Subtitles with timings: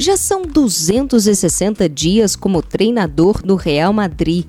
[0.00, 4.44] Já são 260 dias como treinador do Real Madrid,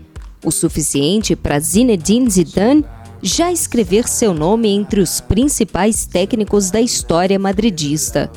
[0.46, 2.86] o suficiente para Zinedine Zidane
[3.20, 8.32] já escrever seu nome entre os principais técnicos da história madridista.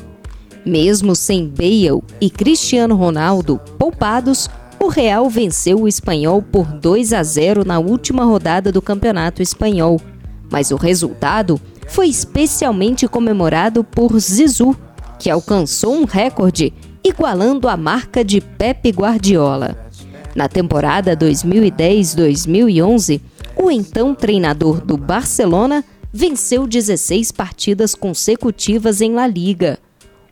[0.65, 7.21] Mesmo sem Bale e Cristiano Ronaldo poupados, o Real venceu o Espanhol por 2 a
[7.21, 10.01] 0 na última rodada do Campeonato Espanhol,
[10.49, 14.75] mas o resultado foi especialmente comemorado por Zizou,
[15.23, 19.87] que alcançou um recorde igualando a marca de Pepe Guardiola.
[20.35, 23.21] Na temporada 2010-2011,
[23.55, 25.81] o então treinador do Barcelona
[26.11, 29.79] venceu 16 partidas consecutivas em La Liga.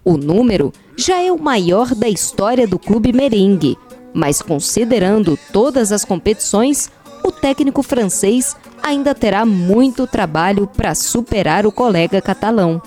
[0.04, 3.78] O número já é o maior da história do clube merengue,
[4.14, 6.92] mas considerando todas as competições,
[7.24, 12.82] o técnico francês ainda terá muito trabalho para superar o colega catalão.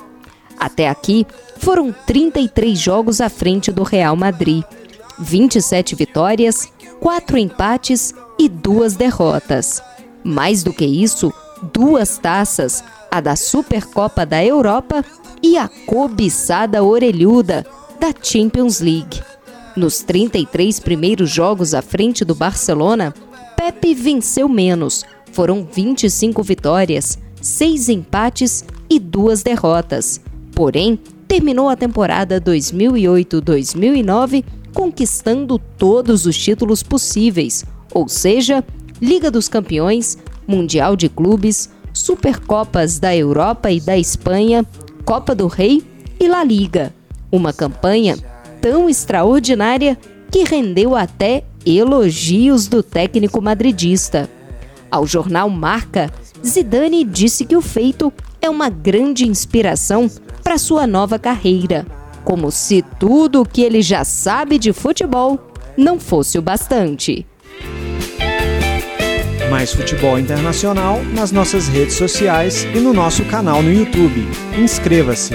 [0.58, 1.26] Até aqui,
[1.58, 4.62] foram 33 jogos à frente do Real Madrid,
[5.18, 6.68] 27 vitórias,
[7.00, 9.82] 4 empates e duas derrotas.
[10.22, 11.32] Mais do que isso,
[11.72, 15.04] duas taças, a da Supercopa da Europa
[15.42, 17.66] e a cobiçada orelhuda
[18.00, 19.22] da Champions League.
[19.76, 23.12] Nos 33 primeiros jogos à frente do Barcelona,
[23.56, 25.04] Pepe venceu menos.
[25.32, 30.20] Foram 25 vitórias, 6 empates e duas derrotas.
[30.54, 38.64] Porém, terminou a temporada 2008-2009 conquistando todos os títulos possíveis, ou seja,
[39.00, 44.66] Liga dos Campeões, Mundial de Clubes, Supercopas da Europa e da Espanha,
[45.04, 45.82] Copa do Rei
[46.18, 46.92] e La Liga.
[47.30, 48.16] Uma campanha
[48.60, 49.98] tão extraordinária
[50.30, 54.28] que rendeu até elogios do técnico madridista.
[54.90, 56.12] Ao jornal Marca,
[56.44, 60.10] Zidane disse que o feito é uma grande inspiração
[60.54, 61.84] para sua nova carreira,
[62.22, 65.36] como se tudo o que ele já sabe de futebol
[65.76, 67.26] não fosse o bastante.
[69.50, 74.28] Mais futebol internacional nas nossas redes sociais e no nosso canal no YouTube.
[74.56, 75.34] Inscreva-se!